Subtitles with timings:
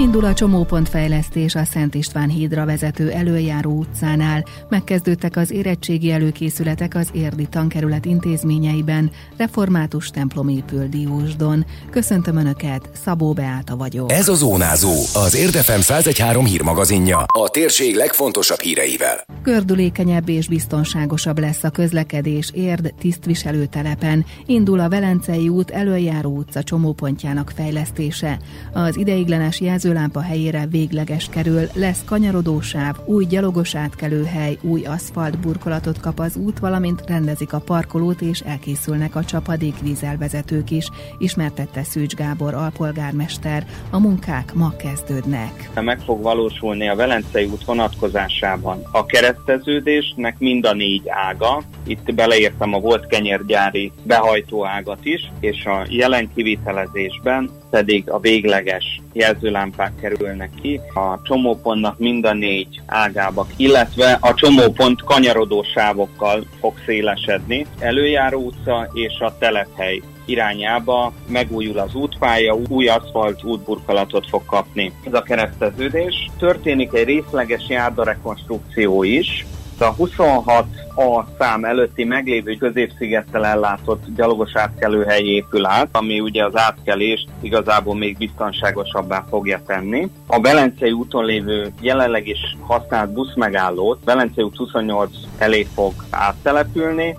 [0.00, 4.44] Indul a csomópontfejlesztés a Szent István hídra vezető előjáró utcánál.
[4.68, 9.10] Megkezdődtek az érettségi előkészületek az érdi tankerület intézményeiben.
[9.36, 11.66] Református templom épül Diósdon.
[11.90, 14.12] Köszöntöm Önöket, Szabó Beáta vagyok.
[14.12, 17.24] Ez a Zónázó, az Érdefem 113 hírmagazinja.
[17.26, 19.24] A térség legfontosabb híreivel.
[19.42, 24.24] Gördülékenyebb és biztonságosabb lesz a közlekedés érd tisztviselőtelepen.
[24.46, 28.38] Indul a Velencei út előjáró utca csomópontjának fejlesztése.
[28.72, 36.00] Az ideiglenes jelző jelzőlámpa helyére végleges kerül, lesz kanyarodósáv, új gyalogos átkelőhely, új aszfalt burkolatot
[36.00, 40.88] kap az út, valamint rendezik a parkolót és elkészülnek a csapadék vízelvezetők is,
[41.18, 43.66] ismertette Szűcs Gábor alpolgármester.
[43.90, 45.70] A munkák ma kezdődnek.
[45.74, 52.74] Meg fog valósulni a Velencei út vonatkozásában a kereszteződésnek mind a négy ága, itt beleértem
[52.74, 60.50] a volt kenyérgyári behajtó ágat is, és a jelen kivitelezésben pedig a végleges jelzőlámpák kerülnek
[60.60, 60.80] ki.
[60.94, 67.66] A csomópontnak mind a négy ágába, illetve a csomópont kanyarodó sávokkal fog szélesedni.
[67.78, 74.92] Előjáró utca és a telephely irányába megújul az útpálya, új aszfalt útburkolatot fog kapni.
[75.06, 76.30] Ez a kereszteződés.
[76.38, 79.46] Történik egy részleges járdarekonstrukció is,
[79.80, 86.56] a 26 a szám előtti meglévő középszigettel ellátott gyalogos átkelőhely épül át, ami ugye az
[86.56, 90.10] átkelést igazából még biztonságosabbá fogja tenni.
[90.26, 97.16] A Velencei úton lévő jelenleg is használt buszmegállót Velencei út 28 elé fog áttelepülni,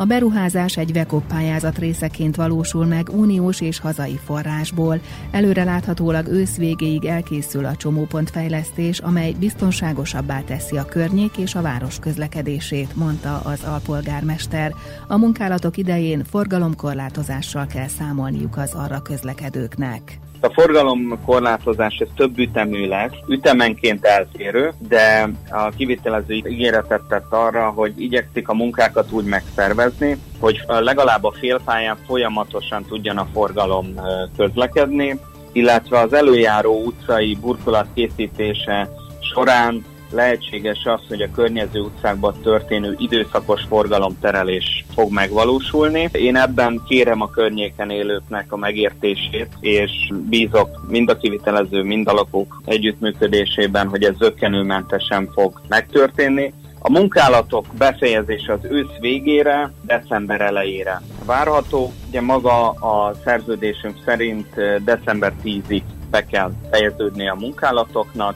[0.00, 5.00] a beruházás egy VECOP pályázat részeként valósul meg uniós és hazai forrásból.
[5.30, 12.96] Előreláthatólag ősz végéig elkészül a csomópontfejlesztés, amely biztonságosabbá teszi a környék és a város közlekedését,
[12.96, 14.74] mondta az alpolgármester.
[15.08, 20.29] A munkálatok idején forgalomkorlátozással kell számolniuk az arra közlekedőknek.
[20.42, 27.92] A forgalomkorlátozás ez több ütemű lesz, ütemenként eltérő, de a kivitelező ígéretet tett arra, hogy
[27.96, 33.94] igyekszik a munkákat úgy megszervezni, hogy legalább a félpályán folyamatosan tudjon a forgalom
[34.36, 35.18] közlekedni,
[35.52, 38.88] illetve az előjáró utcai burkolat készítése
[39.20, 46.08] során lehetséges az, hogy a környező utcákban történő időszakos forgalomterelés fog megvalósulni.
[46.12, 49.90] Én ebben kérem a környéken élőknek a megértését, és
[50.28, 56.52] bízok mind a kivitelező, mind a lakók együttműködésében, hogy ez zöggenőmentesen fog megtörténni.
[56.82, 61.92] A munkálatok befejezése az ősz végére, december elejére várható.
[62.08, 64.46] Ugye maga a szerződésünk szerint
[64.84, 68.34] december 10-ig be kell fejeződni a munkálatoknak,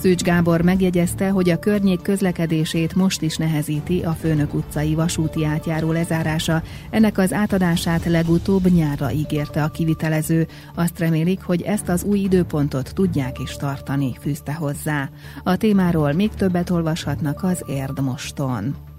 [0.00, 5.92] Szűcs Gábor megjegyezte, hogy a környék közlekedését most is nehezíti a Főnök utcai vasúti átjáró
[5.92, 6.62] lezárása.
[6.90, 10.46] Ennek az átadását legutóbb nyárra ígérte a kivitelező.
[10.74, 15.08] Azt remélik, hogy ezt az új időpontot tudják is tartani, fűzte hozzá.
[15.42, 18.89] A témáról még többet olvashatnak az Érdmoston.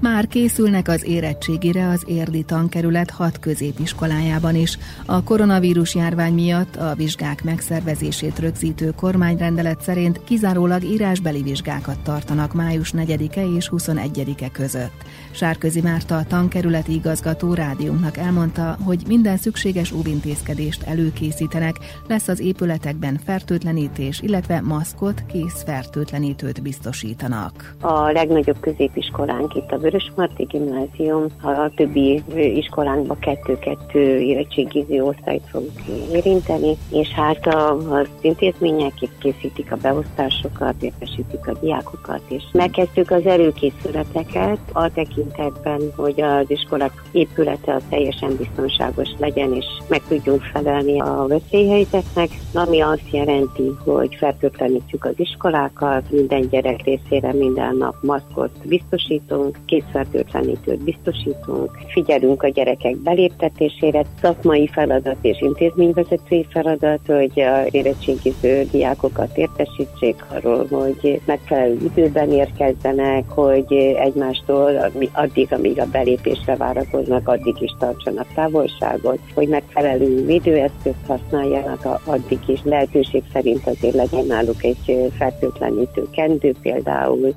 [0.00, 4.78] Már készülnek az érettségire az érdi tankerület hat középiskolájában is.
[5.06, 12.92] A koronavírus járvány miatt a vizsgák megszervezését rögzítő kormányrendelet szerint kizárólag írásbeli vizsgákat tartanak május
[12.96, 15.04] 4-e és 21-e között.
[15.30, 21.76] Sárközi Márta a tankerületi igazgató rádiónknak elmondta, hogy minden szükséges óvintézkedést előkészítenek,
[22.08, 27.74] lesz az épületekben fertőtlenítés, illetve maszkot, kész fertőtlenítőt biztosítanak.
[27.80, 35.80] A legnagyobb középiskolánk itt a Vörösmarty gimnázium, a többi iskolánkba kettő-kettő érettségiző osztályt fogunk
[36.12, 44.58] érinteni, és hát az intézmények készítik a beosztásokat, értesítik a diákokat, és megkezdtük az előkészületeket
[44.72, 51.24] a tekintetben, hogy az iskolák épülete az teljesen biztonságos legyen, és meg tudjunk felelni a
[51.28, 59.58] veszélyhelyzetnek, ami azt jelenti, hogy fertőtlenítjük az iskolákat, minden gyerek részére minden nap maszkot biztosítunk,
[59.76, 69.36] készfertőtlenítőt biztosítunk, figyelünk a gyerekek beléptetésére, szakmai feladat és intézményvezetői feladat, hogy a érettségiző diákokat
[69.36, 77.74] értesítsék arról, hogy megfelelő időben érkezzenek, hogy egymástól addig, amíg a belépésre várakoznak, addig is
[77.78, 86.08] tartsanak távolságot, hogy megfelelő védőeszközt használjanak, addig is lehetőség szerint azért legyen náluk egy fertőtlenítő
[86.10, 87.34] kendő például,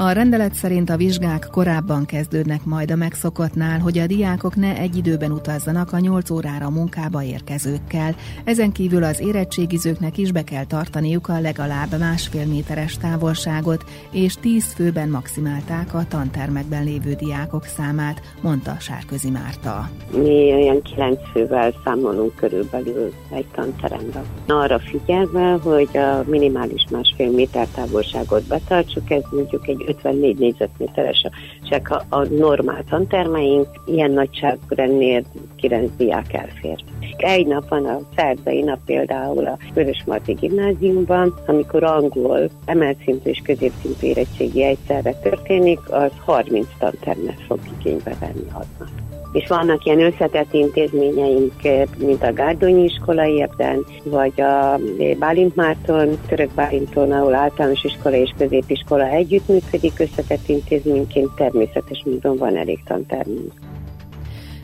[0.00, 4.96] A rendelet szerint a vizsgák korábban kezdődnek majd a megszokottnál, hogy a diákok ne egy
[4.96, 8.14] időben utazzanak a 8 órára munkába érkezőkkel.
[8.44, 14.64] Ezen kívül az érettségizőknek is be kell tartaniuk a legalább másfél méteres távolságot, és 10
[14.64, 19.90] főben maximálták a tantermekben lévő diákok számát, mondta Sárközi Márta.
[20.12, 24.24] Mi olyan 9 fővel számolunk körülbelül egy tanteremben.
[24.46, 31.24] Arra figyelve, hogy a minimális másfél méter távolságot betartsuk, ez mondjuk egy 54 négyzetméteres
[31.88, 35.22] a, a normál tantermeink, ilyen nagyságrendnél
[35.56, 36.84] 9 diák elfér.
[37.16, 43.40] Egy nap van a szerdai nap például a Vörösmarty gimnáziumban, amikor angol, emelt szintű és
[43.44, 50.52] középszintű érettségi egyszerre történik, az 30 tantermet fog igénybe venni adnak és vannak ilyen összetett
[50.52, 51.52] intézményeink,
[51.98, 54.78] mint a Gárdonyi iskola érden, vagy a
[55.18, 62.56] Bálint Márton, Török Bálinton, ahol általános iskola és középiskola együttműködik összetett intézményként, természetes módon van
[62.56, 63.52] elég tantermünk.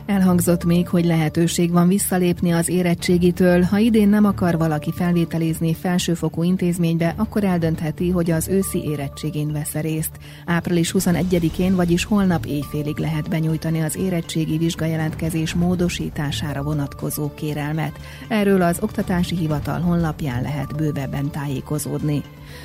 [0.05, 3.61] Elhangzott még, hogy lehetőség van visszalépni az érettségitől.
[3.61, 9.73] Ha idén nem akar valaki felvételizni felsőfokú intézménybe, akkor eldöntheti, hogy az őszi érettségén vesz
[9.73, 10.11] részt.
[10.45, 17.99] Április 21-én, vagyis holnap éjfélig lehet benyújtani az érettségi vizsgajelentkezés módosítására vonatkozó kérelmet.
[18.27, 22.23] Erről az Oktatási Hivatal honlapján lehet bővebben tájékozódni.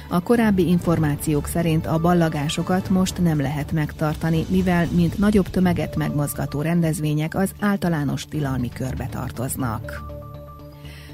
[0.08, 6.62] A korábbi információk szerint a ballagásokat most nem lehet megtartani, mivel mint nagyobb tömeget megmozgató
[6.62, 10.18] rendezvények az általános tilalmi körbe tartoznak.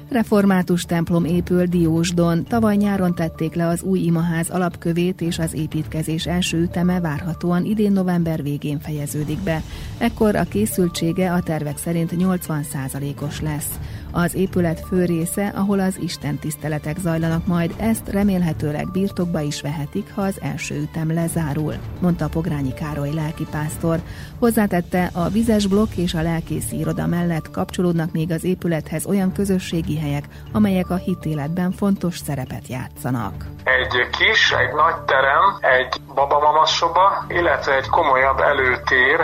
[0.09, 2.43] Református templom épül Diósdon.
[2.43, 7.91] Tavaly nyáron tették le az új imaház alapkövét, és az építkezés első üteme várhatóan idén
[7.91, 9.61] november végén fejeződik be.
[9.97, 13.79] Ekkor a készültsége a tervek szerint 80%-os lesz.
[14.11, 20.11] Az épület fő része, ahol az Isten tiszteletek zajlanak majd, ezt remélhetőleg birtokba is vehetik,
[20.15, 23.99] ha az első ütem lezárul, mondta Pogrányi Károly lelkipásztor.
[24.39, 29.99] Hozzátette, a vizes blokk és a lelkészi iroda mellett kapcsolódnak még az épülethez olyan közösségi
[29.99, 33.45] helyek, amelyek a hitéletben fontos szerepet játszanak.
[33.63, 39.19] Egy kis, egy nagy terem, egy babamamasoba, illetve egy komolyabb előtér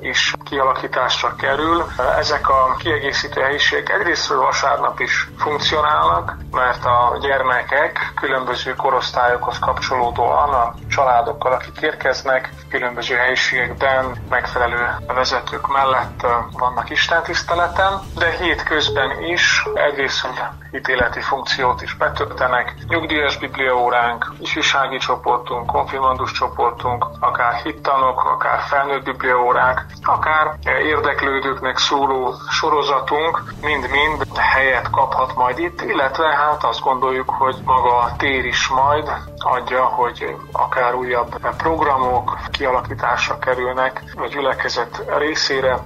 [0.00, 1.84] is kialakításra kerül.
[2.18, 3.90] Ezek a kiegészítő helyiségek
[4.28, 13.14] egyrésztről vasárnap is funkcionálnak, mert a gyermekek különböző korosztályokhoz kapcsolódóan a családokkal, akik érkeznek, különböző
[13.16, 20.26] helyiségekben megfelelő vezetők mellett vannak istentiszteleten, de hétközben is egyrészt
[20.72, 22.74] ítéleti funkciót is betöltenek.
[22.88, 33.42] Nyugdíjas bibliaóránk, ifjúsági csoportunk, konfirmandus csoportunk, akár hittanok, akár felnőtt bibliaórák, akár érdeklődőknek szóló sorozatunk
[33.60, 39.12] mind-mind helyet kaphat majd itt, illetve hát azt gondoljuk, hogy maga a tér is majd
[39.38, 45.78] adja, hogy akár újabb programok kialakításra kerülnek a gyülekezet részére,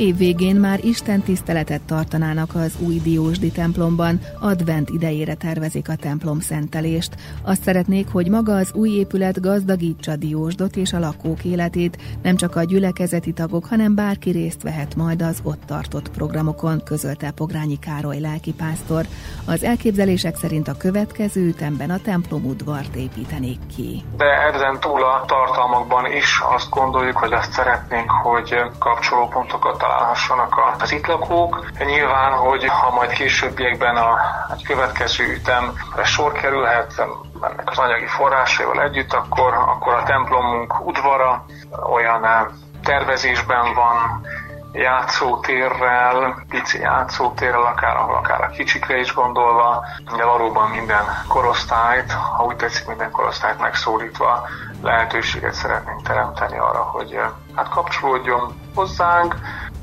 [0.00, 7.16] Évvégén már Isten tiszteletet tartanának az új Diósdi templomban, advent idejére tervezik a templom szentelést.
[7.42, 12.56] Azt szeretnék, hogy maga az új épület gazdagítsa Diósdot és a lakók életét, nem csak
[12.56, 18.20] a gyülekezeti tagok, hanem bárki részt vehet majd az ott tartott programokon, közölte Pogrányi Károly
[18.20, 19.04] lelkipásztor.
[19.46, 24.02] Az elképzelések szerint a következő ütemben a templom udvart építenék ki.
[24.16, 30.92] De ezen túl a tartalmakban is azt gondoljuk, hogy azt szeretnénk, hogy kapcsolópontokat találhassanak az
[30.92, 31.70] itt lakók.
[31.84, 34.10] Nyilván, hogy ha majd későbbiekben a,
[34.48, 37.06] a következő ütemre sor kerülhet,
[37.40, 41.44] ennek az anyagi forrásaival együtt, akkor, akkor a templomunk udvara
[41.92, 42.46] olyan eh,
[42.84, 44.26] tervezésben van,
[44.72, 49.84] játszótérrel, pici játszótérrel, akár, akár a kicsikre is gondolva,
[50.16, 54.48] de valóban minden korosztályt, ha úgy tetszik, minden korosztályt megszólítva
[54.82, 59.34] lehetőséget szeretnénk teremteni arra, hogy eh, hát kapcsolódjon hozzánk,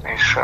[0.03, 0.39] és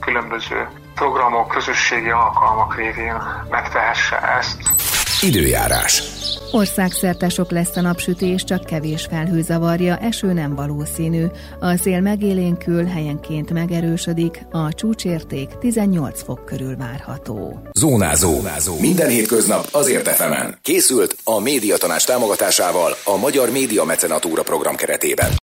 [0.00, 4.91] különböző programok, közösségi alkalmak révén megtehesse ezt.
[5.22, 6.02] Időjárás.
[6.50, 11.24] Országszerte sok lesz a napsütés, csak kevés felhő zavarja, eső nem valószínű.
[11.60, 17.62] A szél megélénkül, helyenként megerősödik, a csúcsérték 18 fok körül várható.
[17.72, 18.34] Zónázó.
[18.34, 18.78] Zónázó.
[18.80, 20.58] Minden hétköznap azért efemen.
[20.62, 25.32] Készült a médiatanás támogatásával a Magyar Média Mecenatúra program keretében.